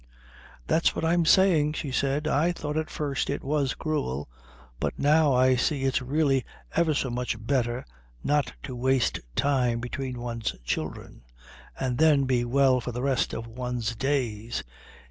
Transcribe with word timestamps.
"That's 0.65 0.95
what 0.95 1.05
I'm 1.05 1.25
saying," 1.27 1.73
she 1.73 1.91
said. 1.91 2.27
"I 2.27 2.53
thought 2.53 2.75
at 2.75 2.89
first 2.89 3.29
it 3.29 3.43
was 3.43 3.75
cruel, 3.75 4.27
but 4.79 4.97
now 4.97 5.35
I 5.35 5.55
see 5.55 5.83
it's 5.83 6.01
really 6.01 6.43
ever 6.75 6.95
so 6.95 7.11
much 7.11 7.37
better 7.39 7.85
not 8.23 8.51
to 8.63 8.75
waste 8.75 9.19
time 9.35 9.79
between 9.79 10.19
one's 10.19 10.55
children, 10.63 11.21
and 11.79 11.99
then 11.99 12.23
be 12.23 12.43
well 12.43 12.81
for 12.81 12.91
the 12.91 13.03
rest 13.03 13.31
of 13.35 13.45
one's 13.45 13.95
days. 13.95 14.63